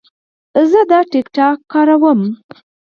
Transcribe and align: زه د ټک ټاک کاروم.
زه 0.69 0.81
د 0.89 0.91
ټک 1.11 1.27
ټاک 1.35 1.57
کاروم. 1.71 2.21